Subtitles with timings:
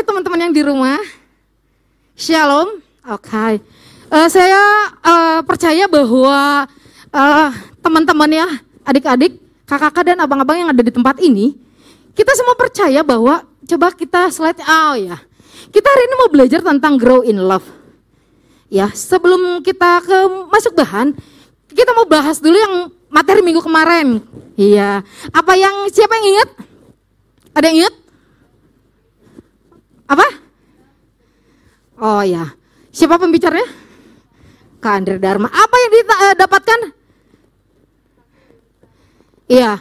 [0.00, 0.96] Teman-teman yang di rumah.
[2.16, 2.80] Shalom.
[3.04, 3.28] Oke.
[3.28, 3.52] Okay.
[4.08, 4.60] Uh, saya
[5.04, 6.64] uh, percaya bahwa
[7.12, 7.48] uh,
[7.84, 8.48] teman-teman ya,
[8.82, 9.36] adik-adik,
[9.68, 11.52] kakak-kakak dan abang-abang yang ada di tempat ini,
[12.16, 15.20] kita semua percaya bahwa coba kita slide oh ya.
[15.70, 17.64] Kita hari ini mau belajar tentang grow in love.
[18.72, 21.12] Ya, sebelum kita ke masuk bahan,
[21.70, 22.74] kita mau bahas dulu yang
[23.12, 24.24] materi minggu kemarin.
[24.56, 25.04] Iya.
[25.30, 26.48] Apa yang siapa yang ingat?
[27.52, 27.94] Ada yang ingat?
[30.10, 30.26] Apa?
[32.02, 32.50] Oh ya.
[32.90, 33.70] Siapa pembicaranya?
[34.82, 35.46] Kak Andre Dharma.
[35.46, 36.80] Apa yang didapatkan?
[39.46, 39.78] Eh, iya.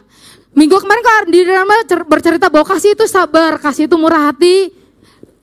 [0.53, 1.75] Minggu kemarin Kak Andre Dharma
[2.05, 4.69] bercerita bahwa kasih itu sabar, kasih itu murah hati,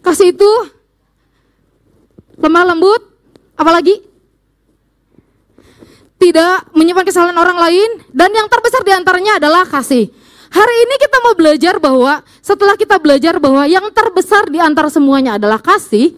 [0.05, 0.51] kasih itu
[2.37, 3.01] lemah lembut,
[3.57, 4.05] apalagi
[6.21, 10.13] tidak menyimpan kesalahan orang lain dan yang terbesar di antaranya adalah kasih.
[10.51, 15.37] Hari ini kita mau belajar bahwa setelah kita belajar bahwa yang terbesar di antara semuanya
[15.37, 16.15] adalah kasih,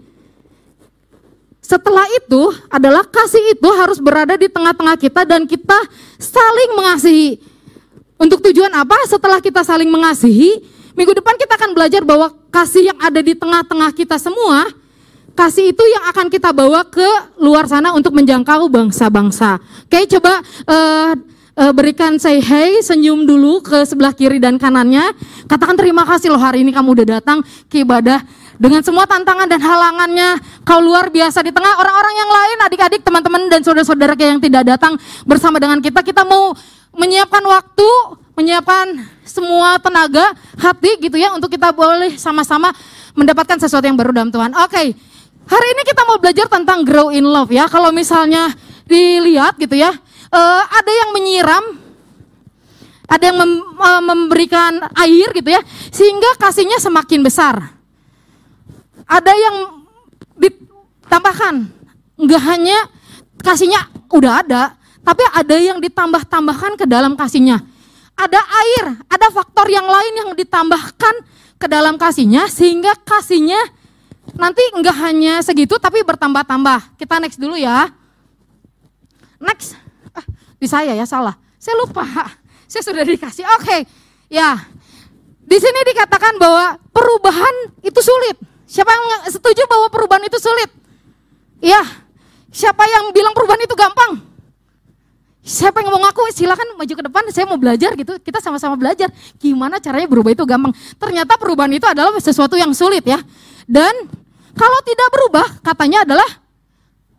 [1.69, 5.77] setelah itu adalah kasih itu harus berada di tengah-tengah kita dan kita
[6.17, 7.41] saling mengasihi.
[8.19, 8.99] Untuk tujuan apa?
[9.07, 10.65] Setelah kita saling mengasihi,
[10.97, 14.67] minggu depan kita akan belajar bahwa kasih yang ada di tengah-tengah kita semua,
[15.39, 17.07] kasih itu yang akan kita bawa ke
[17.39, 19.63] luar sana untuk menjangkau bangsa-bangsa.
[19.87, 21.15] Oke, coba uh,
[21.59, 25.11] uh, berikan say hey, senyum dulu ke sebelah kiri dan kanannya.
[25.51, 28.23] Katakan terima kasih loh hari ini kamu udah datang ke ibadah
[28.59, 33.47] dengan semua tantangan dan halangannya, kau luar biasa di tengah orang-orang yang lain, adik-adik, teman-teman
[33.47, 36.03] dan saudara-saudara yang tidak datang bersama dengan kita.
[36.03, 36.59] Kita mau
[36.91, 37.89] menyiapkan waktu,
[38.35, 42.75] menyiapkan semua tenaga, hati gitu ya untuk kita boleh sama-sama
[43.15, 44.51] mendapatkan sesuatu yang baru dalam Tuhan.
[44.59, 44.87] Oke, okay.
[45.47, 47.71] hari ini kita mau belajar tentang grow in love ya.
[47.71, 48.51] Kalau misalnya
[48.91, 49.95] dilihat gitu ya,
[50.33, 51.65] uh, ada yang menyiram,
[53.09, 55.63] ada yang mem, uh, memberikan air gitu ya,
[55.93, 57.79] sehingga kasihnya semakin besar
[59.09, 59.57] ada yang
[60.37, 61.73] ditambahkan.
[62.21, 62.79] Enggak hanya
[63.41, 64.63] kasihnya udah ada,
[65.01, 67.65] tapi ada yang ditambah-tambahkan ke dalam kasihnya.
[68.19, 71.15] Ada air, ada faktor yang lain yang ditambahkan
[71.57, 73.59] ke dalam kasihnya sehingga kasihnya
[74.37, 77.01] nanti enggak hanya segitu tapi bertambah-tambah.
[77.01, 77.89] Kita next dulu ya.
[79.41, 79.88] Next.
[80.59, 81.39] Di saya ya salah.
[81.59, 82.05] Saya lupa.
[82.71, 83.49] Saya sudah dikasih.
[83.57, 83.65] Oke.
[83.65, 83.81] Okay.
[84.29, 84.61] Ya.
[85.49, 88.37] Di sini dikatakan bahwa perubahan itu sulit.
[88.69, 90.69] Siapa yang setuju bahwa perubahan itu sulit?
[91.65, 91.81] Iya.
[92.53, 94.21] Siapa yang bilang perubahan itu gampang?
[95.49, 98.21] Siapa yang mau ngaku silakan maju ke depan, saya mau belajar gitu.
[98.21, 99.09] Kita sama-sama belajar
[99.41, 100.77] gimana caranya berubah itu gampang.
[101.01, 103.17] Ternyata perubahan itu adalah sesuatu yang sulit ya.
[103.65, 104.13] Dan
[104.53, 106.29] kalau tidak berubah katanya adalah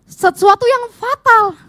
[0.06, 1.69] sesuatu yang fatal.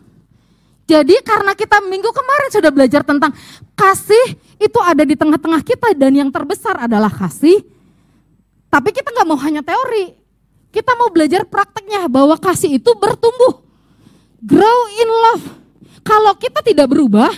[0.90, 3.30] Jadi karena kita minggu kemarin sudah belajar tentang
[3.78, 7.62] kasih itu ada di tengah-tengah kita dan yang terbesar adalah kasih
[8.70, 10.14] tapi kita nggak mau hanya teori.
[10.70, 13.62] Kita mau belajar prakteknya bahwa kasih itu bertumbuh.
[14.42, 15.44] Grow in love.
[16.06, 17.30] Kalau kita tidak berubah,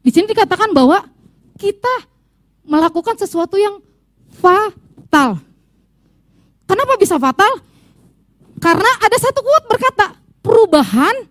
[0.00, 1.04] di sini dikatakan bahwa
[1.60, 2.08] kita
[2.64, 3.80] melakukan sesuatu yang
[4.40, 5.40] fatal.
[6.64, 7.60] Kenapa bisa fatal?
[8.60, 11.28] Karena ada satu kuat berkata, perubahan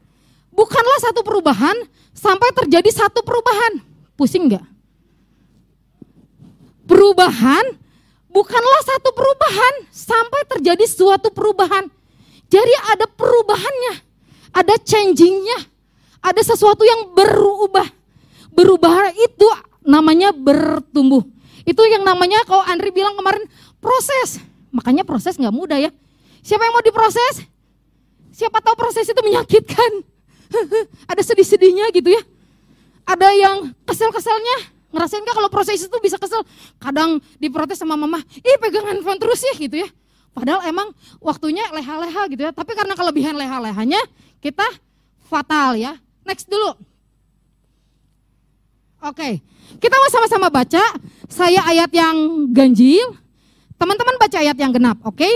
[0.58, 1.78] bukanlah satu perubahan
[2.18, 3.86] sampai terjadi satu perubahan.
[4.18, 4.66] Pusing nggak?
[6.90, 7.78] Perubahan
[8.34, 11.86] bukanlah satu perubahan sampai terjadi suatu perubahan.
[12.50, 14.02] Jadi ada perubahannya,
[14.56, 15.70] ada changingnya,
[16.24, 17.86] ada sesuatu yang berubah.
[18.50, 19.46] Berubah itu
[19.86, 21.22] namanya bertumbuh.
[21.68, 23.46] Itu yang namanya kalau Andri bilang kemarin
[23.78, 24.42] proses.
[24.72, 25.92] Makanya proses nggak mudah ya.
[26.42, 27.44] Siapa yang mau diproses?
[28.32, 30.17] Siapa tahu proses itu menyakitkan.
[31.12, 32.22] ada sedih-sedihnya gitu ya.
[33.08, 36.42] Ada yang kesel-keselnya, Ngerasain gak kalau proses itu bisa kesel?
[36.80, 39.90] Kadang diprotes sama mama, ih pegang handphone terus ya gitu ya.
[40.32, 42.52] Padahal emang waktunya leha-leha gitu ya.
[42.56, 44.00] Tapi karena kelebihan leha-lehanya
[44.40, 44.64] kita
[45.28, 46.00] fatal ya.
[46.24, 46.78] Next dulu.
[49.04, 49.44] Oke,
[49.78, 50.84] kita mau sama-sama baca.
[51.28, 53.18] Saya ayat yang ganjil,
[53.76, 55.28] teman-teman baca ayat yang genap, oke?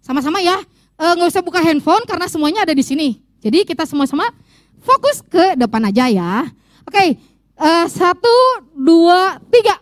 [0.00, 0.62] Sama-sama ya.
[0.94, 3.23] E, nggak usah buka handphone karena semuanya ada di sini.
[3.44, 4.32] Jadi kita semua-sama
[4.80, 6.48] fokus ke depan aja ya.
[6.88, 7.20] Oke,
[7.54, 9.78] Uh, satu, dua, tiga.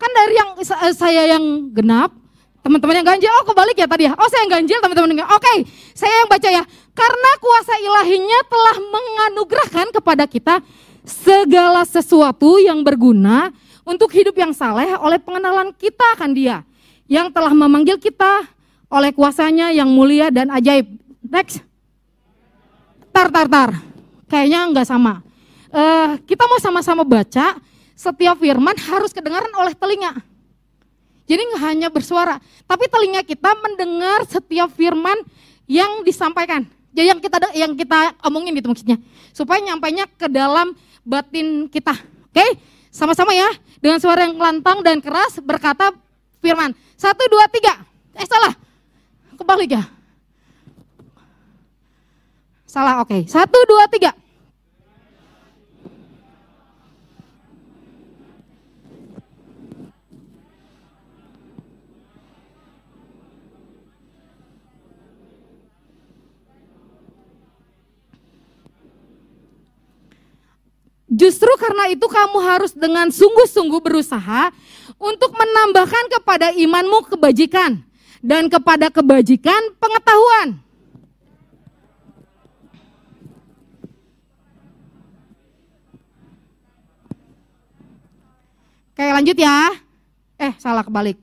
[0.00, 2.16] Kan dari yang uh, saya yang genap,
[2.64, 4.16] teman-teman yang ganjil, oh kebalik ya tadi ya.
[4.16, 6.64] Oh saya yang ganjil, teman-teman yang Oke, saya yang baca ya.
[6.96, 10.64] Karena kuasa ilahinya telah menganugerahkan kepada kita
[11.04, 13.52] segala sesuatu yang berguna
[13.84, 16.64] untuk hidup yang saleh oleh pengenalan kita akan dia.
[17.04, 18.48] Yang telah memanggil kita
[18.94, 20.86] oleh kuasanya yang mulia dan ajaib.
[21.26, 21.58] Next.
[23.10, 23.70] Tar, tar, tar
[24.34, 25.22] kayaknya nggak sama.
[25.74, 27.58] Uh, kita mau sama-sama baca,
[27.94, 30.18] setiap firman harus kedengaran oleh telinga.
[31.24, 32.36] Jadi nggak hanya bersuara,
[32.68, 35.16] tapi telinga kita mendengar setiap firman
[35.70, 36.66] yang disampaikan.
[36.94, 38.98] Jadi yang kita yang kita omongin gitu maksudnya.
[39.34, 41.94] Supaya nyampainya ke dalam batin kita.
[42.30, 42.46] Oke?
[42.94, 43.50] Sama-sama ya.
[43.82, 45.90] Dengan suara yang lantang dan keras berkata
[46.38, 46.70] firman.
[46.94, 47.82] Satu, dua, tiga.
[48.14, 48.54] Eh salah.
[49.34, 49.84] Kebalik ya.
[52.66, 53.26] Salah, oke.
[53.30, 54.10] Satu, dua, tiga.
[71.14, 74.50] Justru karena itu kamu harus dengan sungguh-sungguh berusaha
[74.98, 77.86] untuk menambahkan kepada imanmu kebajikan
[78.24, 80.56] dan kepada kebajikan pengetahuan.
[88.96, 89.76] Oke lanjut ya.
[90.40, 91.20] Eh salah kebalik.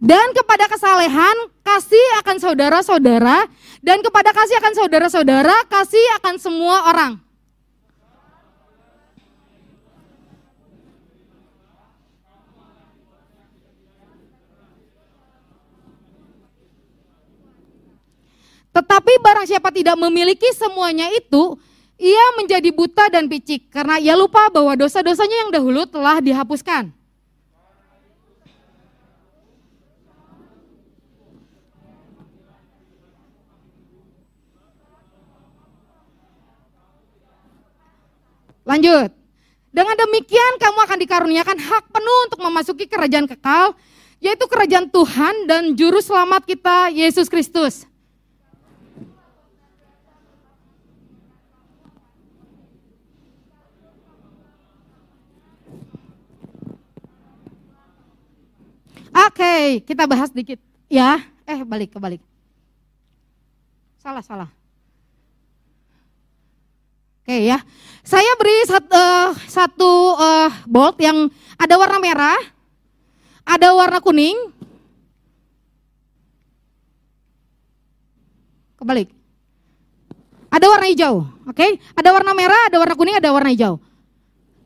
[0.00, 3.48] Dan kepada kesalehan kasih akan saudara-saudara
[3.84, 7.23] dan kepada kasih akan saudara-saudara kasih akan semua orang.
[18.74, 21.54] Tetapi barang siapa tidak memiliki semuanya itu,
[21.94, 26.90] ia menjadi buta dan picik karena ia lupa bahwa dosa-dosanya yang dahulu telah dihapuskan.
[38.64, 39.12] Lanjut.
[39.70, 43.74] Dengan demikian kamu akan dikaruniakan hak penuh untuk memasuki kerajaan kekal,
[44.22, 47.86] yaitu kerajaan Tuhan dan juru selamat kita Yesus Kristus.
[59.14, 60.58] Oke, kita bahas dikit
[60.90, 61.22] ya.
[61.46, 62.22] Eh, balik ke balik.
[64.02, 64.50] Salah, salah.
[67.24, 67.56] Oke ya,
[68.04, 72.36] saya beri satu, uh, eh, satu uh, bolt yang ada warna merah,
[73.48, 74.36] ada warna kuning,
[78.76, 79.08] kebalik.
[80.52, 81.56] Ada warna hijau, oke?
[81.56, 81.80] Okay?
[81.96, 83.80] Ada warna merah, ada warna kuning, ada warna hijau.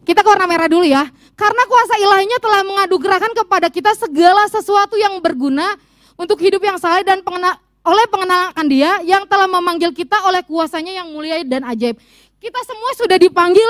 [0.08, 1.04] Kita ke warna merah dulu ya.
[1.36, 5.76] Karena kuasa ilahinya telah mengadugerahkan kepada kita segala sesuatu yang berguna
[6.16, 11.04] untuk hidup yang saleh dan pengena, oleh pengenalan dia yang telah memanggil kita oleh kuasanya
[11.04, 12.00] yang mulia dan ajaib.
[12.40, 13.68] Kita semua sudah dipanggil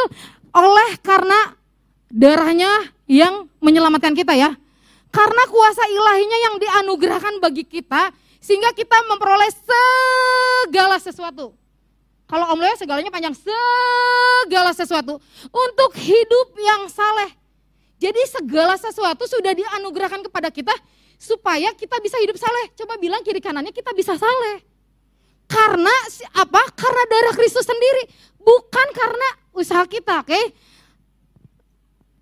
[0.55, 1.59] oleh karena
[2.07, 2.71] darahnya
[3.11, 4.55] yang menyelamatkan kita ya.
[5.11, 11.51] Karena kuasa ilahinya yang dianugerahkan bagi kita sehingga kita memperoleh segala sesuatu.
[12.29, 15.17] Kalau Om Leo segalanya panjang segala sesuatu
[15.49, 17.33] untuk hidup yang saleh.
[17.97, 20.77] Jadi segala sesuatu sudah dianugerahkan kepada kita
[21.17, 22.69] supaya kita bisa hidup saleh.
[22.77, 24.61] Coba bilang kiri kanannya kita bisa saleh.
[25.49, 25.91] Karena
[26.37, 26.63] apa?
[26.77, 30.29] Karena darah Kristus sendiri, bukan karena usaha kita, oke?
[30.29, 30.45] Okay?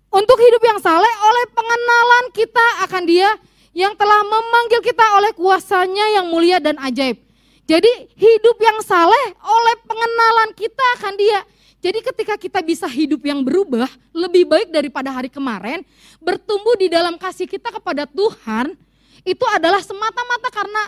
[0.07, 3.29] Untuk hidup yang saleh oleh pengenalan kita akan Dia
[3.75, 7.26] yang telah memanggil kita oleh kuasanya yang mulia dan ajaib.
[7.67, 11.39] Jadi hidup yang saleh oleh pengenalan kita akan Dia
[11.77, 15.85] jadi ketika kita bisa hidup yang berubah, lebih baik daripada hari kemarin,
[16.17, 18.73] bertumbuh di dalam kasih kita kepada Tuhan,
[19.21, 20.83] itu adalah semata-mata karena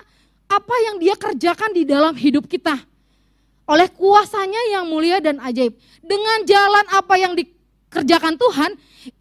[0.49, 2.73] apa yang dia kerjakan di dalam hidup kita.
[3.69, 5.77] Oleh kuasanya yang mulia dan ajaib.
[6.01, 8.71] Dengan jalan apa yang dikerjakan Tuhan,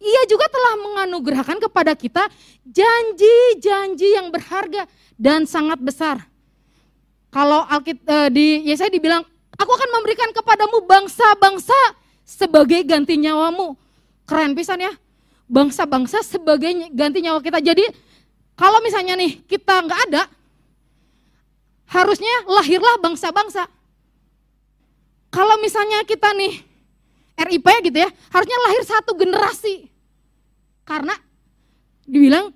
[0.01, 2.25] ia juga telah menganugerahkan kepada kita
[2.65, 4.89] janji-janji yang berharga
[5.21, 6.28] dan sangat besar.
[7.29, 9.21] Kalau Alkit, eh, di Yesaya dibilang
[9.59, 11.75] Aku akan memberikan kepadamu bangsa-bangsa
[12.23, 13.75] sebagai ganti nyawamu.
[14.23, 14.95] Keren pisan ya.
[15.51, 17.59] Bangsa-bangsa sebagai ganti nyawa kita.
[17.59, 17.83] Jadi
[18.55, 20.23] kalau misalnya nih kita nggak ada,
[21.91, 23.67] harusnya lahirlah bangsa-bangsa.
[25.27, 26.63] Kalau misalnya kita nih
[27.35, 29.91] RIP gitu ya, harusnya lahir satu generasi.
[30.87, 31.19] Karena
[32.07, 32.55] dibilang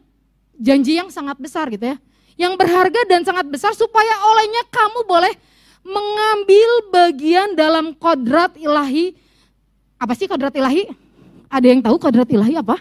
[0.55, 1.97] janji yang sangat besar gitu ya.
[2.33, 5.33] Yang berharga dan sangat besar supaya olehnya kamu boleh
[5.83, 9.13] mengambil bagian dalam kodrat ilahi.
[9.99, 10.89] Apa sih kodrat ilahi?
[11.51, 12.79] Ada yang tahu kodrat ilahi apa?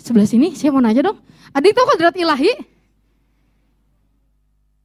[0.00, 1.18] Sebelah sini, saya mau nanya dong.
[1.54, 2.52] Ada yang tahu kodrat ilahi?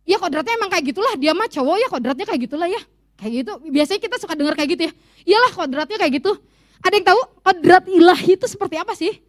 [0.06, 2.82] Ya kodratnya emang kayak gitulah, dia mah cowok ya kodratnya kayak gitulah ya.
[3.20, 4.92] Kayak gitu, biasanya kita suka dengar kayak gitu ya.
[5.28, 6.32] Iyalah kodratnya kayak gitu.
[6.80, 9.20] Ada yang tahu kodrat ilahi itu seperti apa sih?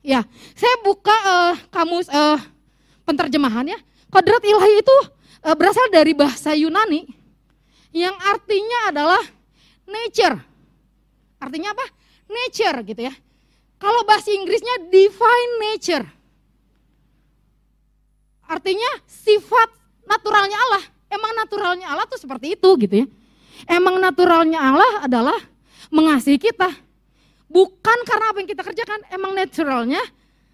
[0.00, 0.24] Ya,
[0.56, 2.40] saya buka uh, kamus uh,
[3.04, 3.78] penterjemahan ya.
[4.08, 4.96] Kodrat ilahi itu
[5.40, 7.08] Eh, berasal dari bahasa Yunani
[7.96, 9.24] yang artinya adalah
[9.88, 10.36] nature.
[11.40, 11.86] Artinya apa?
[12.28, 13.14] Nature gitu ya.
[13.80, 16.04] Kalau bahasa Inggrisnya divine nature.
[18.44, 19.72] Artinya sifat
[20.04, 20.84] naturalnya Allah.
[21.08, 23.06] Emang naturalnya Allah tuh seperti itu gitu ya.
[23.64, 25.40] Emang naturalnya Allah adalah
[25.88, 26.68] mengasihi kita.
[27.50, 29.98] Bukan karena apa yang kita kerjakan, emang naturalnya,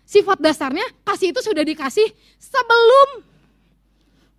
[0.09, 2.09] sifat dasarnya, kasih itu sudah dikasih
[2.41, 3.09] sebelum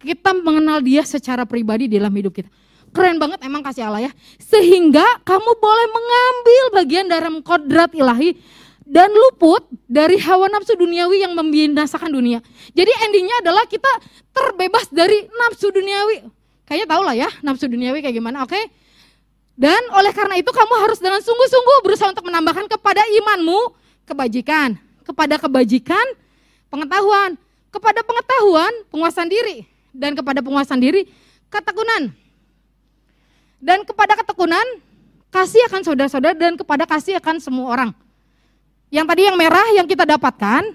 [0.01, 2.49] kita mengenal dia secara pribadi dalam hidup kita.
[2.89, 4.11] Keren banget emang kasih Allah ya.
[4.41, 8.33] Sehingga kamu boleh mengambil bagian dalam kodrat ilahi
[8.87, 12.39] dan luput dari hawa nafsu duniawi yang membinasakan dunia.
[12.71, 13.91] Jadi endingnya adalah kita
[14.31, 16.25] terbebas dari nafsu duniawi.
[16.65, 18.55] Kayaknya tau lah ya nafsu duniawi kayak gimana, oke?
[18.55, 18.65] Okay?
[19.57, 23.73] Dan oleh karena itu kamu harus dengan sungguh-sungguh berusaha untuk menambahkan kepada imanmu
[24.05, 26.05] kebajikan, kepada kebajikan
[26.69, 27.33] pengetahuan,
[27.73, 31.09] kepada pengetahuan penguasaan diri, dan kepada penguasaan diri
[31.49, 32.13] ketekunan.
[33.57, 34.61] Dan kepada ketekunan
[35.33, 37.89] kasih akan saudara-saudara dan kepada kasih akan semua orang.
[38.93, 40.69] Yang tadi yang merah yang kita dapatkan,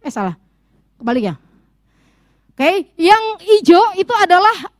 [0.00, 0.40] eh salah,
[0.96, 1.34] kebalik ya.
[2.56, 4.72] Oke, yang hijau itu adalah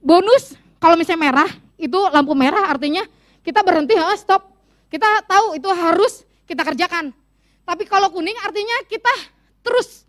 [0.00, 3.04] bonus kalau misalnya merah, itu lampu merah artinya
[3.46, 4.42] kita berhenti, oh, stop.
[4.90, 7.14] Kita tahu itu harus kita kerjakan.
[7.62, 9.10] Tapi kalau kuning artinya kita
[9.62, 10.02] terus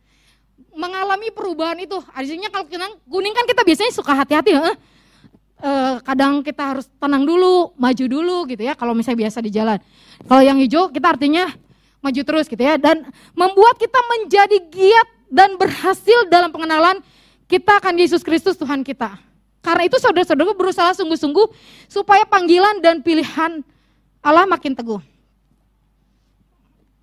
[0.73, 2.01] mengalami perubahan itu.
[2.13, 2.65] Artinya kalau
[3.09, 8.65] kuning kan kita biasanya suka hati-hati, eh, kadang kita harus tenang dulu, maju dulu gitu
[8.65, 8.73] ya.
[8.73, 9.77] Kalau misalnya biasa di jalan.
[10.25, 11.45] Kalau yang hijau kita artinya
[12.01, 12.77] maju terus gitu ya.
[12.81, 13.05] Dan
[13.37, 17.01] membuat kita menjadi giat dan berhasil dalam pengenalan
[17.45, 19.26] kita akan Yesus Kristus Tuhan kita.
[19.67, 21.51] Karena itu saudara-saudara berusaha sungguh-sungguh
[21.91, 23.59] supaya panggilan dan pilihan
[24.23, 25.03] Allah makin teguh.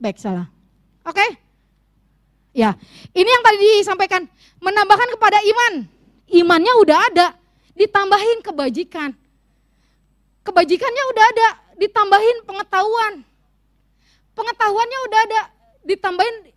[0.00, 0.48] Baik, salah.
[1.04, 1.20] Oke?
[1.20, 1.30] Okay?
[2.56, 2.72] Ya,
[3.12, 4.24] ini yang tadi disampaikan.
[4.64, 5.84] Menambahkan kepada iman.
[6.24, 7.26] Imannya udah ada,
[7.76, 9.12] ditambahin kebajikan.
[10.40, 13.20] Kebajikannya udah ada, ditambahin pengetahuan.
[14.32, 15.40] Pengetahuannya udah ada,
[15.84, 16.48] ditambahin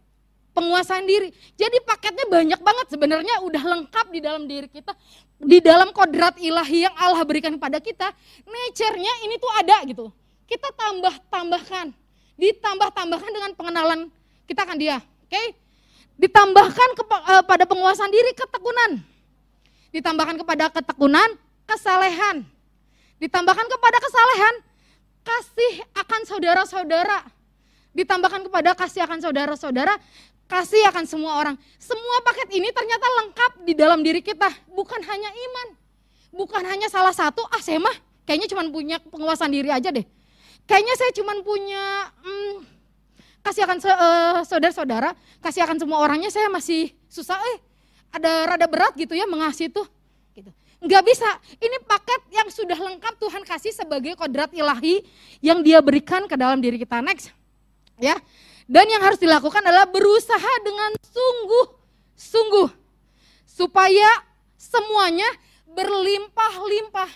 [0.55, 1.35] penguasaan diri.
[1.59, 4.95] Jadi paketnya banyak banget sebenarnya udah lengkap di dalam diri kita.
[5.37, 8.09] Di dalam kodrat ilahi yang Allah berikan kepada kita,
[8.43, 10.09] nature-nya ini tuh ada gitu.
[10.49, 11.93] Kita tambah-tambahkan,
[12.41, 13.99] ditambah-tambahkan dengan pengenalan
[14.49, 14.97] kita akan dia.
[14.97, 15.33] Oke?
[15.33, 15.47] Okay?
[16.17, 18.91] Ditambahkan kepada eh, penguasaan diri ketekunan.
[19.93, 21.29] Ditambahkan kepada ketekunan
[21.69, 22.41] kesalehan.
[23.21, 24.55] Ditambahkan kepada kesalehan
[25.21, 27.37] kasih akan saudara-saudara
[27.97, 29.97] ditambahkan kepada kasih akan saudara-saudara,
[30.47, 31.55] kasih akan semua orang.
[31.77, 35.67] Semua paket ini ternyata lengkap di dalam diri kita, bukan hanya iman.
[36.31, 37.93] Bukan hanya salah satu, ah saya mah
[38.27, 40.03] kayaknya cuma punya penguasaan diri aja deh.
[40.67, 42.55] Kayaknya saya cuma punya hmm,
[43.43, 47.57] kasih akan uh, saudara-saudara, kasih akan semua orangnya saya masih susah eh
[48.11, 49.87] ada rada berat gitu ya mengasihi tuh.
[50.35, 50.51] Gitu.
[50.77, 55.01] Enggak bisa, ini paket yang sudah lengkap Tuhan kasih sebagai kodrat ilahi
[55.41, 57.01] yang dia berikan ke dalam diri kita.
[57.01, 57.33] Next,
[57.97, 58.19] ya
[58.67, 62.69] dan yang harus dilakukan adalah berusaha dengan sungguh-sungguh
[63.47, 64.09] supaya
[64.59, 65.27] semuanya
[65.71, 67.11] berlimpah-limpah.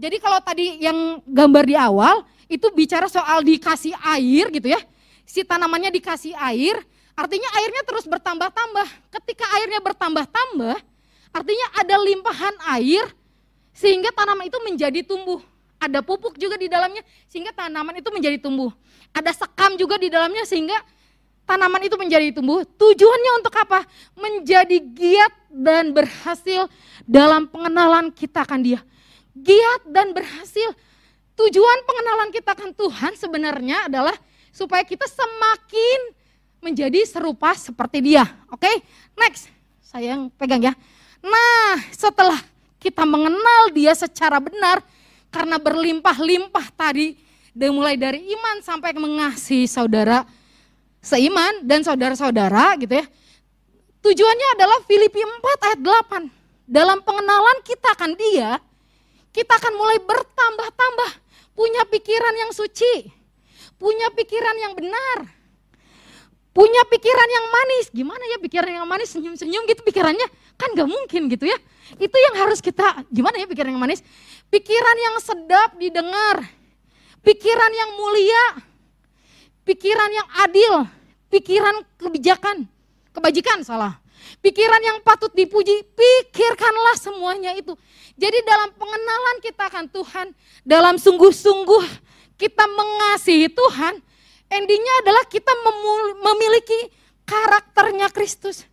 [0.00, 4.80] Jadi kalau tadi yang gambar di awal itu bicara soal dikasih air gitu ya.
[5.28, 6.80] Si tanamannya dikasih air,
[7.12, 8.88] artinya airnya terus bertambah-tambah.
[9.12, 10.76] Ketika airnya bertambah-tambah,
[11.36, 13.04] artinya ada limpahan air
[13.76, 15.44] sehingga tanaman itu menjadi tumbuh.
[15.80, 18.68] Ada pupuk juga di dalamnya sehingga tanaman itu menjadi tumbuh
[19.10, 20.78] ada sekam juga di dalamnya sehingga
[21.46, 22.62] tanaman itu menjadi tumbuh.
[22.62, 23.82] Tujuannya untuk apa?
[24.14, 26.70] Menjadi giat dan berhasil
[27.04, 28.80] dalam pengenalan kita akan dia.
[29.34, 30.74] Giat dan berhasil.
[31.34, 34.14] Tujuan pengenalan kita akan Tuhan sebenarnya adalah
[34.52, 36.00] supaya kita semakin
[36.60, 38.28] menjadi serupa seperti dia.
[38.52, 38.76] Oke, okay?
[39.16, 39.48] next.
[39.80, 40.76] Saya yang pegang ya.
[41.18, 42.38] Nah, setelah
[42.78, 44.84] kita mengenal dia secara benar,
[45.30, 47.14] karena berlimpah-limpah tadi,
[47.50, 50.22] dan mulai dari iman sampai mengasihi saudara
[51.00, 53.06] seiman dan saudara-saudara gitu ya.
[54.00, 56.28] Tujuannya adalah Filipi 4 ayat 8.
[56.70, 58.56] Dalam pengenalan kita akan dia,
[59.34, 61.10] kita akan mulai bertambah-tambah.
[61.52, 63.10] Punya pikiran yang suci,
[63.76, 65.28] punya pikiran yang benar,
[66.56, 67.86] punya pikiran yang manis.
[67.92, 70.24] Gimana ya pikiran yang manis, senyum-senyum gitu pikirannya?
[70.60, 71.56] Kan gak mungkin gitu ya.
[71.96, 74.04] Itu yang harus kita, gimana ya pikiran yang manis?
[74.52, 76.44] Pikiran yang sedap didengar,
[77.24, 78.44] pikiran yang mulia,
[79.64, 80.74] pikiran yang adil,
[81.32, 82.68] pikiran kebijakan,
[83.16, 83.96] kebajikan salah.
[84.44, 87.72] Pikiran yang patut dipuji, pikirkanlah semuanya itu.
[88.20, 90.26] Jadi dalam pengenalan kita akan Tuhan,
[90.62, 91.84] dalam sungguh-sungguh
[92.36, 93.98] kita mengasihi Tuhan,
[94.52, 95.52] endingnya adalah kita
[96.20, 96.92] memiliki
[97.24, 98.69] karakternya Kristus.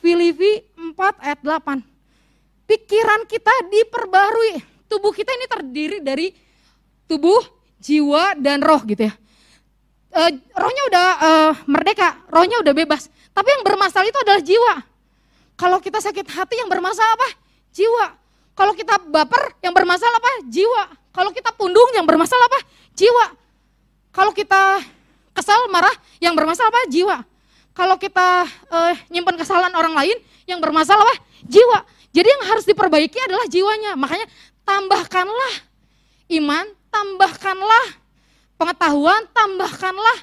[0.00, 1.84] Filipi 4 ayat 8.
[2.66, 4.64] Pikiran kita diperbarui.
[4.90, 6.34] Tubuh kita ini terdiri dari
[7.06, 7.38] tubuh,
[7.78, 9.14] jiwa dan roh gitu ya.
[10.10, 13.06] uh, rohnya udah uh, merdeka, rohnya udah bebas.
[13.30, 14.74] Tapi yang bermasalah itu adalah jiwa.
[15.54, 17.28] Kalau kita sakit hati yang bermasalah apa?
[17.70, 18.16] Jiwa.
[18.56, 20.32] Kalau kita baper yang bermasalah apa?
[20.50, 20.84] Jiwa.
[21.14, 22.60] Kalau kita pundung yang bermasalah apa?
[22.96, 23.26] Jiwa.
[24.10, 24.82] Kalau kita
[25.36, 26.82] kesal, marah yang bermasalah apa?
[26.90, 27.22] Jiwa.
[27.70, 31.16] Kalau kita uh, nyimpan kesalahan orang lain yang bermasalah apa?
[31.46, 31.86] Jiwa.
[32.10, 33.94] Jadi yang harus diperbaiki adalah jiwanya.
[33.94, 34.26] Makanya
[34.66, 35.54] tambahkanlah
[36.34, 37.86] iman, tambahkanlah
[38.58, 40.18] pengetahuan, tambahkanlah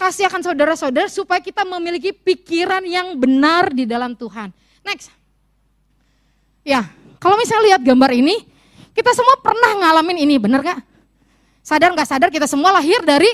[0.00, 4.48] kasih akan saudara-saudara supaya kita memiliki pikiran yang benar di dalam Tuhan.
[4.80, 5.12] Next.
[6.64, 6.88] Ya,
[7.20, 8.48] kalau misalnya lihat gambar ini,
[8.96, 10.80] kita semua pernah ngalamin ini, benar gak?
[11.60, 13.28] Sadar nggak sadar kita semua lahir dari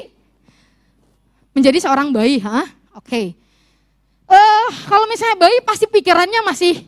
[1.55, 2.66] menjadi seorang bayi, ha?
[2.96, 3.12] Oke.
[3.12, 3.26] Okay.
[4.26, 6.80] Uh, eh, kalau misalnya bayi pasti pikirannya masih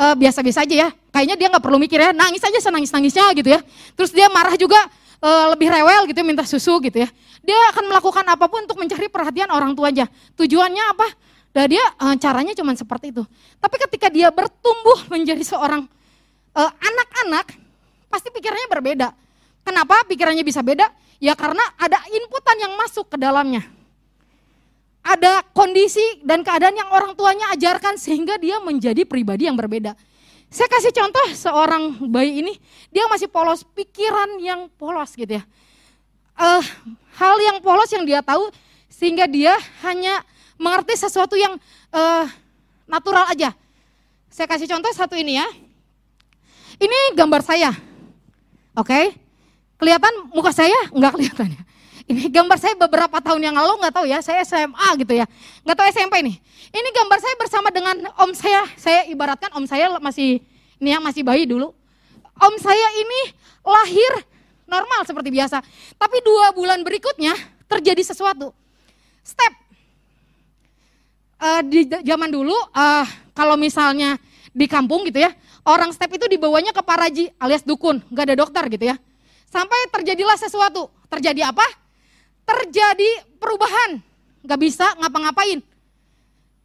[0.00, 0.88] uh, biasa-biasa aja ya.
[1.12, 3.60] Kayaknya dia nggak perlu mikir ya, nangis aja senangis-nangisnya gitu ya.
[3.92, 4.80] Terus dia marah juga
[5.20, 7.08] uh, lebih rewel gitu, minta susu gitu ya.
[7.44, 10.08] Dia akan melakukan apa pun untuk mencari perhatian orang tuanya.
[10.40, 11.06] Tujuannya apa?
[11.52, 13.22] Dan dia uh, caranya cuma seperti itu.
[13.60, 15.84] Tapi ketika dia bertumbuh menjadi seorang
[16.50, 17.46] anak anak-anak,
[18.10, 19.08] pasti pikirannya berbeda.
[19.62, 20.90] Kenapa pikirannya bisa beda?
[21.22, 23.79] Ya karena ada inputan yang masuk ke dalamnya.
[25.00, 29.96] Ada kondisi dan keadaan yang orang tuanya ajarkan sehingga dia menjadi pribadi yang berbeda.
[30.50, 32.58] Saya kasih contoh seorang bayi ini,
[32.90, 35.44] dia masih polos, pikiran yang polos gitu ya.
[36.34, 36.62] Uh,
[37.16, 38.50] hal yang polos yang dia tahu
[38.90, 39.54] sehingga dia
[39.86, 40.20] hanya
[40.60, 41.56] mengerti sesuatu yang
[41.94, 42.26] uh,
[42.84, 43.54] natural aja.
[44.28, 45.46] Saya kasih contoh satu ini ya.
[46.76, 47.70] Ini gambar saya.
[48.76, 48.90] Oke.
[48.90, 49.04] Okay?
[49.80, 50.76] Kelihatan muka saya?
[50.92, 51.62] Enggak kelihatan ya.
[52.10, 55.30] Ini gambar saya beberapa tahun yang lalu, nggak tahu ya, saya SMA gitu ya.
[55.62, 56.36] Nggak tahu SMP nih.
[56.74, 60.42] Ini gambar saya bersama dengan om saya, saya ibaratkan om saya masih,
[60.82, 61.70] ini ya masih bayi dulu.
[62.34, 63.30] Om saya ini
[63.62, 64.26] lahir
[64.66, 65.62] normal seperti biasa.
[65.94, 67.30] Tapi dua bulan berikutnya
[67.70, 68.50] terjadi sesuatu.
[69.22, 69.54] Step.
[71.38, 73.06] Uh, di zaman dulu, uh,
[73.38, 74.18] kalau misalnya
[74.50, 75.30] di kampung gitu ya,
[75.62, 78.98] orang step itu dibawanya ke paraji alias dukun, nggak ada dokter gitu ya.
[79.46, 80.90] Sampai terjadilah sesuatu.
[81.06, 81.79] Terjadi apa?
[82.50, 84.02] Terjadi perubahan.
[84.42, 85.62] Gak bisa ngapa-ngapain.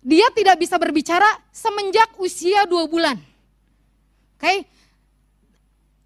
[0.06, 3.18] Dia tidak bisa berbicara semenjak usia dua bulan.
[4.36, 4.58] Oke, okay?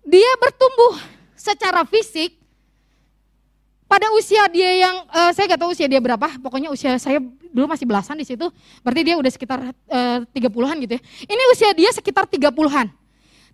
[0.06, 0.96] dia bertumbuh
[1.36, 2.38] secara fisik
[3.90, 7.18] pada usia dia yang uh, saya gak tahu usia dia berapa, pokoknya usia saya
[7.50, 8.46] dulu masih belasan di situ,
[8.86, 11.02] berarti dia udah sekitar eh, tiga uh, puluhan gitu ya.
[11.26, 12.86] Ini usia dia sekitar tiga puluhan.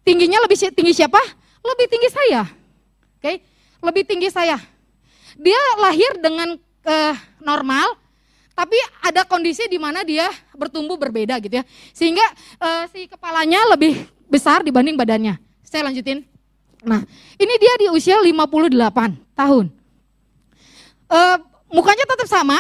[0.04, 1.18] Tingginya lebih tinggi siapa?
[1.64, 2.44] Lebih tinggi saya.
[2.44, 3.36] Oke, okay?
[3.80, 4.60] lebih tinggi saya.
[5.36, 8.00] Dia lahir dengan uh, normal,
[8.56, 11.64] tapi ada kondisi di mana dia bertumbuh berbeda gitu ya.
[11.92, 12.24] Sehingga
[12.60, 15.36] uh, si kepalanya lebih besar dibanding badannya.
[15.66, 16.24] Saya lanjutin.
[16.86, 17.02] Nah,
[17.36, 18.72] ini dia di usia 58
[19.36, 19.66] tahun.
[21.06, 21.38] Uh,
[21.70, 22.58] mukanya tetap sama,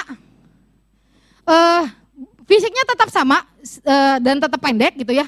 [1.45, 1.83] uh,
[2.45, 3.41] fisiknya tetap sama
[3.85, 5.25] uh, dan tetap pendek gitu ya.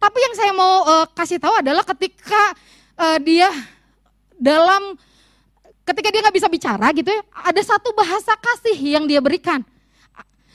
[0.00, 2.56] Tapi yang saya mau uh, kasih tahu adalah ketika
[2.96, 3.52] uh, dia
[4.40, 4.96] dalam
[5.90, 9.66] ketika dia nggak bisa bicara gitu ya, ada satu bahasa kasih yang dia berikan.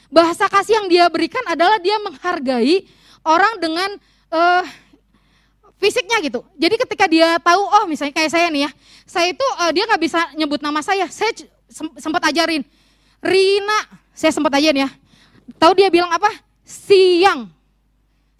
[0.07, 2.87] Bahasa kasih yang dia berikan adalah dia menghargai
[3.25, 3.89] orang dengan
[4.31, 4.63] uh,
[5.75, 6.39] fisiknya gitu.
[6.55, 8.71] Jadi ketika dia tahu, oh misalnya kayak saya nih ya,
[9.03, 11.35] saya itu uh, dia nggak bisa nyebut nama saya, saya
[11.99, 12.63] sempat ajarin,
[13.19, 13.79] Rina,
[14.15, 14.89] saya sempat ajarin ya.
[15.59, 16.31] Tahu dia bilang apa?
[16.63, 17.51] Siang.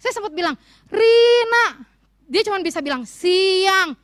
[0.00, 0.56] Saya sempat bilang,
[0.88, 1.84] Rina.
[2.26, 3.94] Dia cuma bisa bilang siang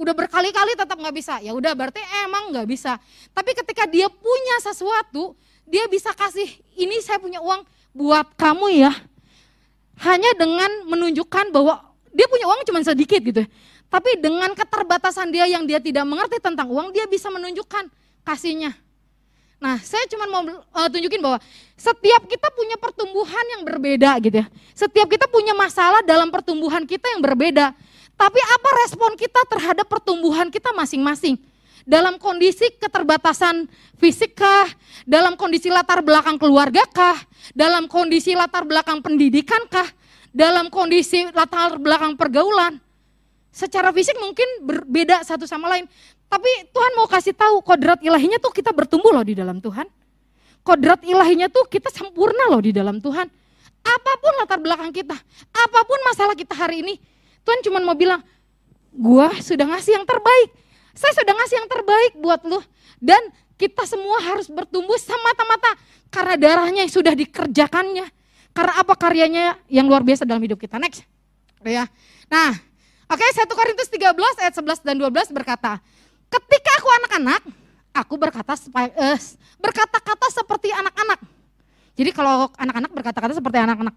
[0.00, 2.96] udah berkali-kali tetap nggak bisa, ya udah berarti emang nggak bisa.
[3.36, 5.36] Tapi ketika dia punya sesuatu,
[5.68, 6.48] dia bisa kasih
[6.80, 8.92] ini saya punya uang buat kamu ya.
[10.00, 11.84] Hanya dengan menunjukkan bahwa
[12.16, 13.44] dia punya uang cuma sedikit gitu.
[13.92, 17.92] Tapi dengan keterbatasan dia yang dia tidak mengerti tentang uang, dia bisa menunjukkan
[18.24, 18.72] kasihnya.
[19.60, 21.36] Nah, saya cuma mau uh, tunjukin bahwa
[21.76, 24.48] setiap kita punya pertumbuhan yang berbeda gitu ya.
[24.72, 27.76] Setiap kita punya masalah dalam pertumbuhan kita yang berbeda.
[28.20, 31.40] Tapi apa respon kita terhadap pertumbuhan kita masing-masing?
[31.88, 33.64] Dalam kondisi keterbatasan
[33.96, 34.68] fisik kah?
[35.08, 37.16] Dalam kondisi latar belakang keluarga kah?
[37.56, 39.88] Dalam kondisi latar belakang pendidikan kah?
[40.36, 42.76] Dalam kondisi latar belakang pergaulan?
[43.48, 45.88] Secara fisik mungkin berbeda satu sama lain.
[46.28, 49.88] Tapi Tuhan mau kasih tahu kodrat ilahinya tuh kita bertumbuh loh di dalam Tuhan.
[50.60, 53.26] Kodrat ilahinya tuh kita sempurna loh di dalam Tuhan.
[53.80, 55.16] Apa pun latar belakang kita,
[55.56, 57.00] apa pun masalah kita hari ini,
[57.44, 58.20] Tuhan cuma mau bilang,
[58.92, 60.50] gua sudah ngasih yang terbaik.
[60.94, 62.60] Saya sudah ngasih yang terbaik buat lu.
[63.00, 63.20] Dan
[63.56, 65.76] kita semua harus bertumbuh semata-mata
[66.08, 68.08] karena darahnya yang sudah dikerjakannya.
[68.50, 70.76] Karena apa karyanya yang luar biasa dalam hidup kita.
[70.76, 71.06] Next.
[71.62, 71.86] Ya.
[72.32, 72.56] Nah,
[73.06, 75.78] oke okay, 1 Korintus 13 ayat 11 dan 12 berkata,
[76.30, 77.42] ketika aku anak-anak,
[77.94, 79.18] aku berkata uh,
[79.60, 81.20] berkata-kata seperti anak-anak.
[81.98, 83.94] Jadi kalau anak-anak berkata-kata seperti anak-anak.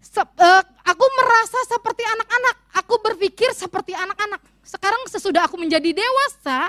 [0.00, 4.44] Se uh, aku merasa seperti anak-anak, aku berpikir seperti anak-anak.
[4.60, 6.68] Sekarang sesudah aku menjadi dewasa,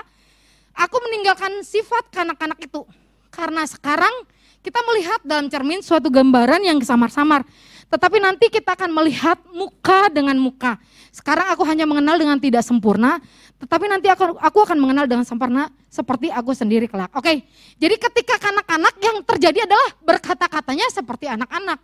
[0.72, 2.88] aku meninggalkan sifat kanak-kanak itu.
[3.28, 4.24] Karena sekarang
[4.64, 7.44] kita melihat dalam cermin suatu gambaran yang samar-samar.
[7.86, 10.80] Tetapi nanti kita akan melihat muka dengan muka.
[11.14, 13.22] Sekarang aku hanya mengenal dengan tidak sempurna,
[13.62, 17.14] tetapi nanti aku, aku akan mengenal dengan sempurna seperti aku sendiri kelak.
[17.14, 17.46] Oke,
[17.78, 21.78] jadi ketika anak-anak yang terjadi adalah berkata-katanya seperti anak-anak.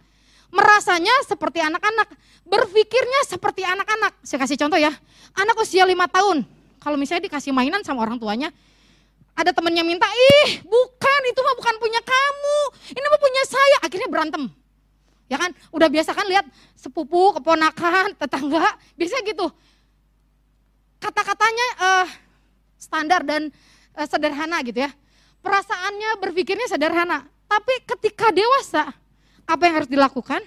[0.53, 2.13] Merasanya seperti anak-anak,
[2.45, 4.21] berpikirnya seperti anak-anak.
[4.21, 4.93] Saya kasih contoh ya,
[5.33, 6.45] anak usia lima tahun,
[6.77, 8.53] kalau misalnya dikasih mainan sama orang tuanya,
[9.33, 12.59] ada temennya minta, ih bukan itu mah bukan punya kamu,
[12.93, 13.77] ini mah punya saya.
[13.81, 14.53] Akhirnya berantem
[15.33, 16.45] Ya kan, udah biasa kan lihat
[16.77, 18.69] sepupu, keponakan, tetangga,
[19.01, 19.49] biasanya gitu.
[21.01, 22.07] Kata-katanya uh,
[22.77, 23.49] standar dan
[23.97, 24.93] uh, sederhana gitu ya.
[25.41, 27.25] Perasaannya, berpikirnya sederhana.
[27.49, 28.93] Tapi ketika dewasa,
[29.47, 30.41] apa yang harus dilakukan?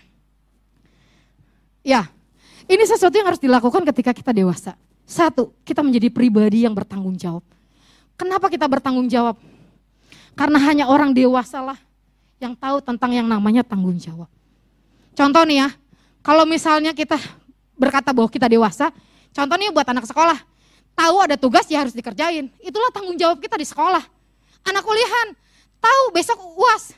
[1.85, 2.09] Ya,
[2.65, 4.73] ini sesuatu yang harus dilakukan ketika kita dewasa.
[5.05, 7.45] Satu, kita menjadi pribadi yang bertanggung jawab.
[8.17, 9.37] Kenapa kita bertanggung jawab?
[10.33, 11.79] Karena hanya orang dewasa lah
[12.41, 14.27] yang tahu tentang yang namanya tanggung jawab.
[15.15, 15.69] Contoh nih ya,
[16.25, 17.15] kalau misalnya kita
[17.77, 18.89] berkata bahwa kita dewasa,
[19.31, 20.41] contoh nih buat anak sekolah,
[20.97, 22.49] tahu ada tugas ya harus dikerjain.
[22.59, 24.01] Itulah tanggung jawab kita di sekolah.
[24.65, 25.37] Anak kuliahan,
[25.77, 26.97] tahu besok uas,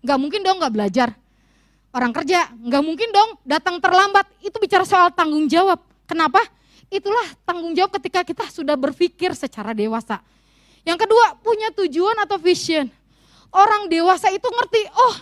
[0.00, 1.08] nggak mungkin dong nggak belajar.
[1.88, 4.28] Orang kerja, nggak mungkin dong datang terlambat.
[4.44, 5.80] Itu bicara soal tanggung jawab.
[6.04, 6.40] Kenapa?
[6.88, 10.20] Itulah tanggung jawab ketika kita sudah berpikir secara dewasa.
[10.84, 12.88] Yang kedua, punya tujuan atau vision.
[13.48, 15.16] Orang dewasa itu ngerti, oh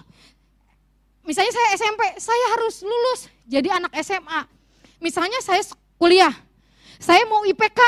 [1.23, 4.41] misalnya saya SMP, saya harus lulus jadi anak SMA.
[4.99, 5.63] Misalnya saya
[5.99, 6.35] kuliah,
[6.99, 7.79] saya mau IPK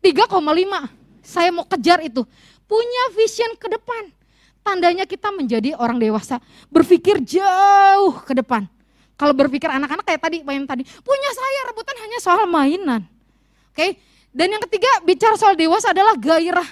[0.00, 0.88] 3,5,
[1.20, 2.24] saya mau kejar itu.
[2.64, 4.19] Punya vision ke depan.
[4.60, 6.36] Tandanya kita menjadi orang dewasa,
[6.68, 8.68] berpikir jauh ke depan.
[9.16, 13.04] Kalau berpikir anak-anak kayak tadi, main tadi, punya saya rebutan hanya soal mainan.
[13.72, 13.90] Oke, okay?
[14.32, 16.64] dan yang ketiga bicara soal dewasa adalah gairah.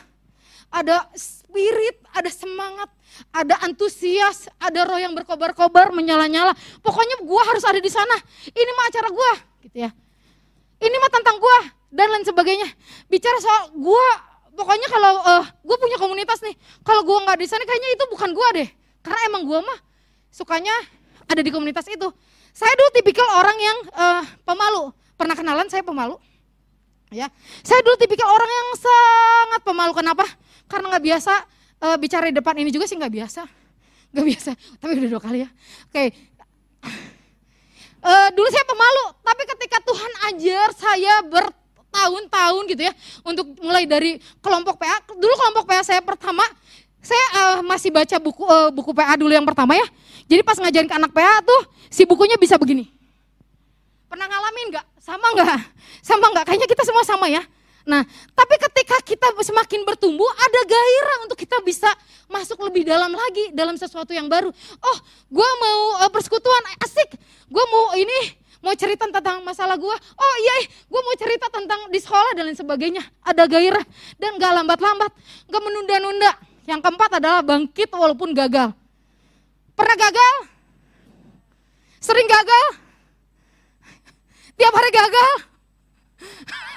[0.68, 2.88] Ada spirit, ada semangat,
[3.32, 6.52] ada antusias, ada roh yang berkobar-kobar, menyala-nyala.
[6.84, 8.16] Pokoknya gua harus ada di sana.
[8.52, 9.32] Ini mah acara gua,
[9.64, 9.90] gitu ya.
[10.78, 12.68] Ini mah tentang gua dan lain sebagainya.
[13.08, 14.08] Bicara soal gua,
[14.58, 18.30] pokoknya kalau uh, gua punya komunitas nih, kalau gua nggak di sana kayaknya itu bukan
[18.34, 18.68] gua deh.
[19.06, 19.78] Karena emang gua mah
[20.34, 20.74] sukanya
[21.30, 22.10] ada di komunitas itu.
[22.50, 24.90] Saya dulu tipikal orang yang uh, pemalu.
[25.14, 26.18] Pernah kenalan saya pemalu.
[27.08, 27.30] Ya,
[27.62, 29.92] saya dulu tipikal orang yang sangat pemalu.
[29.94, 30.26] Kenapa?
[30.66, 31.32] Karena nggak biasa
[31.86, 33.42] uh, bicara di depan ini juga sih nggak biasa,
[34.12, 34.50] nggak biasa.
[34.82, 35.48] Tapi udah dua kali ya.
[35.88, 35.94] Oke.
[35.94, 36.08] Okay.
[37.98, 41.14] Uh, eh, dulu saya pemalu, tapi ketika Tuhan ajar saya
[41.98, 42.92] bertahun-tahun gitu ya,
[43.26, 45.02] untuk mulai dari kelompok PA.
[45.10, 46.46] Dulu kelompok PA saya pertama,
[47.02, 49.86] saya uh, masih baca buku uh, buku PA dulu yang pertama ya.
[50.30, 52.86] Jadi pas ngajarin ke anak PA tuh, si bukunya bisa begini.
[54.06, 54.86] Pernah ngalamin nggak?
[55.02, 55.58] Sama nggak?
[56.06, 56.44] Sama nggak?
[56.46, 57.42] Kayaknya kita semua sama ya.
[57.88, 58.04] Nah,
[58.36, 61.88] tapi ketika kita semakin bertumbuh, ada gairah untuk kita bisa
[62.28, 64.52] masuk lebih dalam lagi dalam sesuatu yang baru.
[64.84, 64.98] Oh,
[65.32, 67.16] gue mau uh, persekutuan, asik.
[67.48, 69.96] Gue mau ini, mau cerita tentang masalah gue.
[70.18, 73.02] Oh iya, gue mau cerita tentang di sekolah dan lain sebagainya.
[73.22, 73.84] Ada gairah
[74.18, 75.12] dan gak lambat-lambat,
[75.46, 76.32] gak menunda-nunda.
[76.68, 78.74] Yang keempat adalah bangkit walaupun gagal.
[79.72, 80.34] Pernah gagal?
[82.02, 82.66] Sering gagal?
[84.58, 85.32] Tiap hari gagal?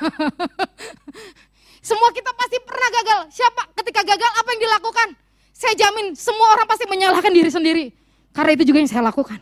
[1.90, 3.20] semua kita pasti pernah gagal.
[3.34, 5.08] Siapa ketika gagal apa yang dilakukan?
[5.52, 7.86] Saya jamin semua orang pasti menyalahkan diri sendiri.
[8.32, 9.38] Karena itu juga yang saya lakukan.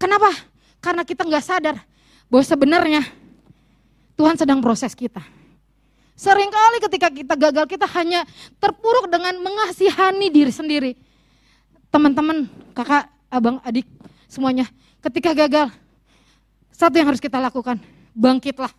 [0.00, 0.51] Kenapa?
[0.82, 1.78] Karena kita nggak sadar
[2.26, 3.02] bahwa sebenarnya
[4.18, 5.22] Tuhan sedang proses kita.
[6.18, 8.26] Seringkali ketika kita gagal kita hanya
[8.58, 10.92] terpuruk dengan mengasihani diri sendiri.
[11.88, 13.86] Teman-teman, kakak, abang, adik,
[14.26, 14.66] semuanya.
[15.00, 15.70] Ketika gagal,
[16.74, 17.78] satu yang harus kita lakukan,
[18.12, 18.70] bangkitlah.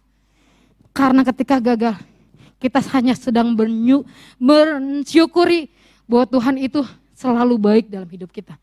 [0.93, 1.95] Karena ketika gagal,
[2.61, 3.55] kita hanya sedang
[4.39, 5.71] bersyukuri
[6.07, 6.81] bahwa Tuhan itu
[7.17, 8.55] selalu baik dalam hidup kita.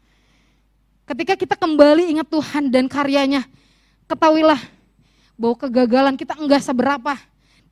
[1.11, 3.43] Ketika kita kembali ingat Tuhan dan karyanya,
[4.07, 4.63] ketahuilah
[5.35, 7.19] bahwa kegagalan kita enggak seberapa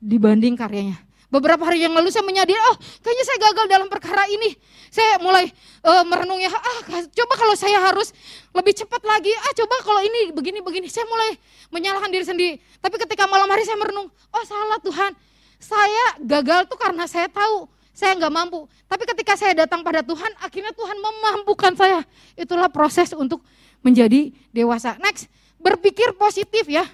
[0.03, 0.99] dibanding karyanya.
[1.31, 4.59] Beberapa hari yang lalu saya menyadari, oh kayaknya saya gagal dalam perkara ini.
[4.91, 5.47] Saya mulai
[5.87, 6.79] uh, merenung ya, ah
[7.15, 8.11] coba kalau saya harus
[8.51, 10.91] lebih cepat lagi, ah coba kalau ini begini-begini.
[10.91, 11.39] Saya mulai
[11.71, 12.53] menyalahkan diri sendiri.
[12.83, 15.15] Tapi ketika malam hari saya merenung, oh salah Tuhan.
[15.63, 18.63] Saya gagal tuh karena saya tahu saya nggak mampu.
[18.87, 22.07] Tapi ketika saya datang pada Tuhan, akhirnya Tuhan memampukan saya.
[22.39, 23.43] Itulah proses untuk
[23.83, 24.95] menjadi dewasa.
[25.03, 25.27] Next,
[25.59, 26.87] berpikir positif ya.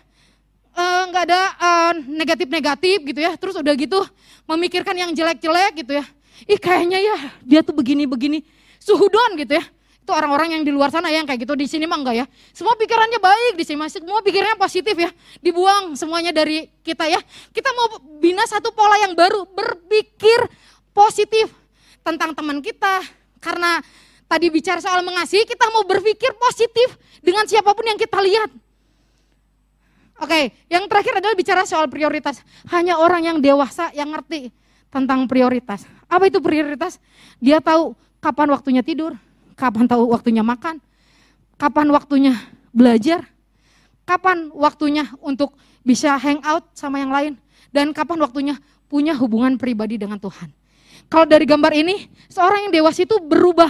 [0.75, 1.39] Eh, nggak uh, ada
[2.09, 3.31] negatif negatif-negatif gitu ya.
[3.37, 4.01] Terus udah gitu
[4.49, 6.05] memikirkan yang jelek-jelek gitu ya.
[6.51, 8.43] ih kayaknya ya dia tuh begini-begini,
[8.81, 9.63] suhudon gitu ya.
[10.03, 12.25] Itu orang-orang yang di luar sana yang kayak gitu, di sini mah enggak ya.
[12.51, 15.09] Semua pikirannya baik di sini, semua pikirannya positif ya.
[15.39, 17.17] Dibuang semuanya dari kita ya.
[17.55, 20.45] Kita mau bina satu pola yang baru, berpikir
[20.95, 21.51] positif
[21.99, 23.03] tentang teman kita.
[23.43, 23.83] Karena
[24.31, 28.49] tadi bicara soal mengasihi, kita mau berpikir positif dengan siapa pun yang kita lihat.
[30.23, 32.39] Oke, yang terakhir adalah bicara soal prioritas.
[32.71, 34.47] Hanya orang yang dewasa yang ngerti
[34.87, 35.83] tentang prioritas.
[36.07, 37.03] Apa itu prioritas?
[37.43, 37.91] Dia tahu
[38.23, 39.19] kapan waktunya tidur,
[39.59, 40.79] kapan tahu waktunya makan,
[41.59, 42.33] kapan waktunya
[42.71, 43.27] belajar,
[44.07, 45.51] kapan waktunya untuk
[45.83, 47.33] bisa hang out sama yang lain,
[47.75, 48.55] dan kapan waktunya
[48.87, 50.47] punya hubungan pribadi dengan Tuhan.
[51.09, 53.69] Kalau dari gambar ini, seorang yang dewasa itu berubah.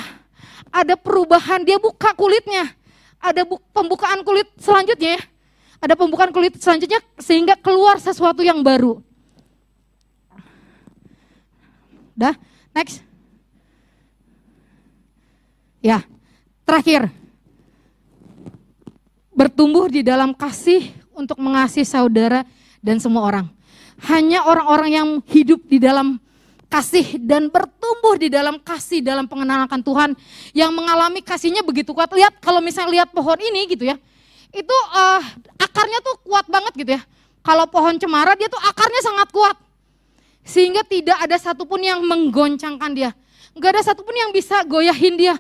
[0.72, 2.72] Ada perubahan, dia buka kulitnya.
[3.20, 5.22] Ada pembukaan kulit selanjutnya ya.
[5.80, 9.04] Ada pembukaan kulit selanjutnya sehingga keluar sesuatu yang baru.
[12.16, 12.36] Dah,
[12.72, 13.04] next.
[15.84, 16.02] Ya,
[16.64, 17.12] terakhir.
[19.36, 22.48] Bertumbuh di dalam kasih untuk mengasihi saudara
[22.80, 23.48] dan semua orang.
[24.08, 26.24] Hanya orang-orang yang hidup di dalam
[26.68, 30.18] kasih dan bertumbuh di dalam kasih dalam pengenalan Tuhan
[30.52, 32.10] yang mengalami kasihnya begitu kuat.
[32.12, 33.96] Lihat kalau misalnya lihat pohon ini gitu ya.
[34.56, 35.22] Itu uh,
[35.60, 37.02] akarnya tuh kuat banget gitu ya.
[37.46, 39.58] Kalau pohon cemara dia tuh akarnya sangat kuat.
[40.46, 43.12] Sehingga tidak ada satupun yang menggoncangkan dia.
[43.56, 45.36] Enggak ada satupun yang bisa goyahin dia.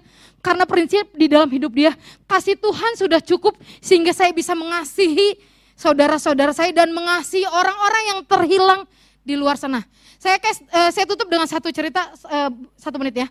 [0.46, 1.98] Karena prinsip di dalam hidup dia,
[2.30, 5.42] kasih Tuhan sudah cukup sehingga saya bisa mengasihi
[5.74, 8.82] saudara-saudara saya dan mengasihi orang-orang yang terhilang
[9.26, 9.82] di luar sana.
[10.26, 12.50] Saya uh, saya tutup dengan satu cerita uh,
[12.82, 13.28] satu menit ya.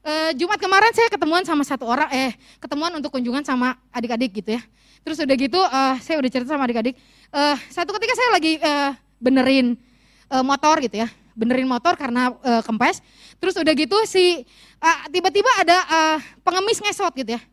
[0.00, 4.56] Uh, Jumat kemarin saya ketemuan sama satu orang, eh ketemuan untuk kunjungan sama adik-adik gitu
[4.56, 4.62] ya.
[5.04, 6.96] Terus udah gitu uh, saya udah cerita sama adik-adik.
[7.28, 9.76] Uh, satu ketika saya lagi uh, benerin
[10.32, 13.04] uh, motor gitu ya, benerin motor karena uh, kempes.
[13.36, 14.48] Terus udah gitu si
[14.80, 16.16] uh, tiba-tiba ada uh,
[16.48, 17.44] pengemis ngesot gitu ya.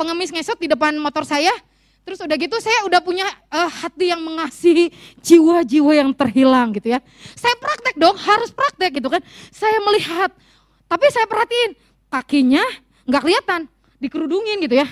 [0.00, 1.52] Pengemis ngesot di depan motor saya.
[2.00, 7.00] Terus udah gitu saya udah punya uh, hati yang mengasihi jiwa-jiwa yang terhilang gitu ya.
[7.36, 9.20] Saya praktek dong, harus praktek gitu kan.
[9.52, 10.32] Saya melihat,
[10.88, 11.76] tapi saya perhatiin
[12.10, 12.64] kakinya
[13.06, 13.60] nggak kelihatan,
[14.00, 14.88] dikerudungin gitu ya.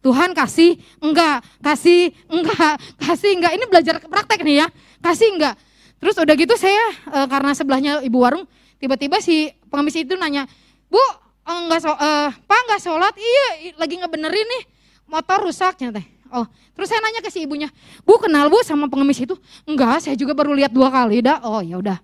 [0.00, 3.52] Tuhan kasih, enggak, kasih, enggak, kasih, enggak.
[3.56, 4.66] Ini belajar praktek nih ya,
[5.04, 5.54] kasih enggak.
[6.00, 6.80] Terus udah gitu saya
[7.12, 8.48] e, karena sebelahnya ibu warung,
[8.80, 10.48] tiba-tiba si pengemis itu nanya,
[10.88, 11.00] Bu,
[11.44, 13.14] enggak so, uh, Pak enggak sholat?
[13.14, 14.62] Iya, lagi ngebenerin nih,
[15.04, 16.19] motor rusak teh.
[16.30, 17.66] Oh, terus saya nanya ke si ibunya,
[18.06, 19.34] Bu kenal Bu sama pengemis itu?
[19.66, 21.42] Enggak, saya juga baru lihat dua kali dah.
[21.42, 21.98] Oh ya udah.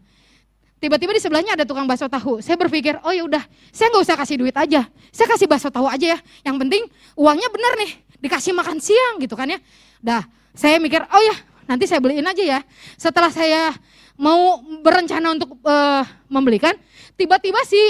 [0.77, 2.45] Tiba-tiba di sebelahnya ada tukang bakso tahu.
[2.45, 3.41] Saya berpikir, oh ya udah,
[3.73, 4.85] saya nggak usah kasih duit aja.
[5.09, 6.19] Saya kasih bakso tahu aja ya.
[6.45, 6.83] Yang penting
[7.17, 9.59] uangnya benar nih, dikasih makan siang gitu kan ya.
[10.05, 12.61] Dah, saya mikir, oh ya, nanti saya beliin aja ya.
[13.01, 13.73] Setelah saya
[14.21, 16.77] mau berencana untuk uh, membelikan,
[17.17, 17.81] tiba-tiba si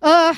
[0.00, 0.32] uh,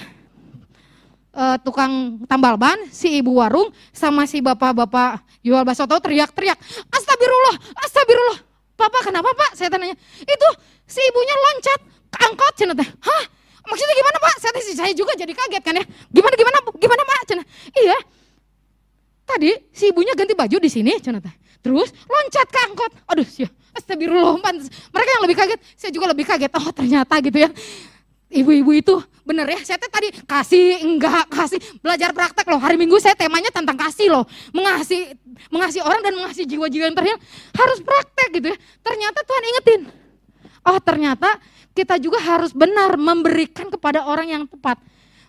[1.32, 6.56] uh, tukang tambal ban, si ibu warung, sama si bapak-bapak jual bakso tahu teriak-teriak,
[6.92, 8.38] astagfirullah, astagfirullah.
[8.72, 9.54] Papa kenapa pak?
[9.54, 10.48] Saya tanya, itu
[10.88, 12.74] si ibunya loncat ke angkot cina.
[12.74, 13.24] Hah?
[13.62, 14.34] Maksudnya gimana pak?
[14.42, 15.84] Saya, saya juga jadi kaget kan ya.
[16.10, 17.20] Gimana gimana gimana pak?
[17.30, 17.42] Cina.
[17.78, 17.98] Iya.
[19.22, 21.22] Tadi si ibunya ganti baju di sini cina.
[21.62, 22.90] Terus loncat ke angkot.
[23.06, 24.34] Aduh, sih, astagfirullah.
[24.90, 26.50] Mereka yang lebih kaget, saya juga lebih kaget.
[26.58, 27.50] Oh, ternyata gitu ya
[28.32, 32.58] ibu-ibu itu bener ya saya tadi kasih enggak kasih belajar praktek loh.
[32.58, 34.24] Hari minggu saya temanya tentang kasih loh.
[34.50, 35.14] Mengasihi
[35.52, 37.20] mengasihi orang dan mengasihi jiwa-jiwa yang terhilang.
[37.54, 38.56] Harus praktek gitu ya.
[38.82, 39.80] Ternyata Tuhan ingetin.
[40.66, 41.38] Oh ternyata
[41.76, 44.80] kita juga harus benar memberikan kepada orang yang tepat.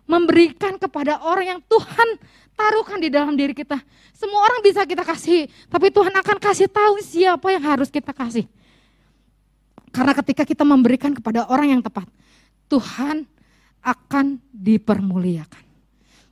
[0.03, 2.09] Memberikan kepada orang yang Tuhan
[2.57, 3.77] taruhkan di dalam diri kita.
[4.15, 8.49] Semua orang bisa kita kasih tapi Tuhan akan kasih tahu siapa yang harus kita kasih.
[9.93, 12.09] Karena ketika kita memberikan kepada orang yang tepat
[12.67, 13.27] Tuhan
[13.83, 15.63] akan dipermuliakan.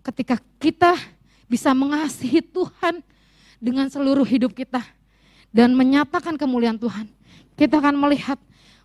[0.01, 0.97] Ketika kita
[1.45, 3.03] bisa mengasihi Tuhan
[3.61, 4.81] dengan seluruh hidup kita
[5.51, 7.05] dan menyatakan kemuliaan Tuhan,
[7.59, 8.39] kita akan melihat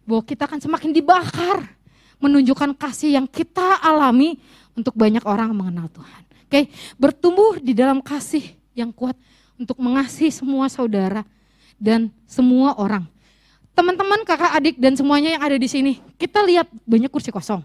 [0.04, 1.64] bahwa kita akan semakin dibakar
[2.20, 4.36] menunjukkan kasih yang kita alami
[4.76, 6.22] untuk banyak orang mengenal Tuhan.
[6.46, 9.16] Oke, bertumbuh di dalam kasih yang kuat
[9.56, 11.24] untuk mengasihi semua saudara
[11.80, 13.08] dan semua orang
[13.76, 17.60] teman-teman, kakak, adik, dan semuanya yang ada di sini, kita lihat banyak kursi kosong.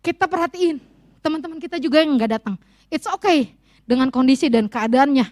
[0.00, 0.80] Kita perhatiin,
[1.20, 2.56] teman-teman kita juga yang nggak datang.
[2.88, 3.52] It's okay
[3.84, 5.28] dengan kondisi dan keadaannya.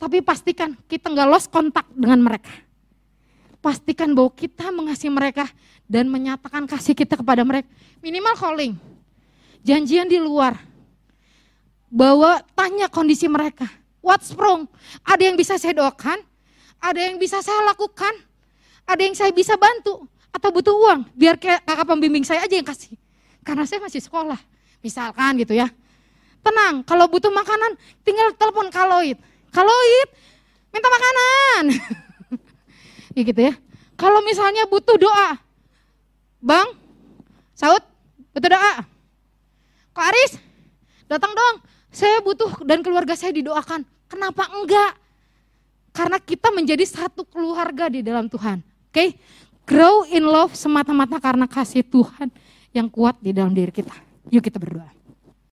[0.00, 2.50] Tapi pastikan kita nggak lost kontak dengan mereka.
[3.62, 5.46] Pastikan bahwa kita mengasihi mereka
[5.86, 7.68] dan menyatakan kasih kita kepada mereka.
[8.02, 8.74] Minimal calling,
[9.62, 10.56] janjian di luar.
[11.92, 13.68] Bawa tanya kondisi mereka.
[14.00, 14.66] What's wrong?
[15.04, 16.18] Ada yang bisa saya doakan?
[16.82, 18.31] Ada yang bisa saya lakukan?
[18.86, 22.96] Ada yang saya bisa bantu atau butuh uang, biar kakak pembimbing saya aja yang kasih.
[23.44, 24.38] Karena saya masih sekolah.
[24.82, 25.70] Misalkan gitu ya.
[26.42, 29.14] Tenang, kalau butuh makanan tinggal telepon Kaloid.
[29.54, 30.08] Kaloid,
[30.74, 31.64] minta makanan.
[33.16, 33.54] ya gitu ya.
[33.94, 35.38] Kalau misalnya butuh doa.
[36.42, 36.74] Bang,
[37.54, 37.84] Saud,
[38.34, 38.74] butuh doa.
[39.94, 40.32] Kok Aris,
[41.06, 41.62] datang dong.
[41.92, 43.84] Saya butuh dan keluarga saya didoakan.
[44.10, 44.98] Kenapa enggak?
[45.92, 48.71] Karena kita menjadi satu keluarga di dalam Tuhan.
[48.92, 49.00] Oke?
[49.00, 49.10] Okay?
[49.64, 52.28] Grow in love semata-mata karena kasih Tuhan
[52.76, 53.94] yang kuat di dalam diri kita.
[54.28, 54.90] Yuk kita berdoa.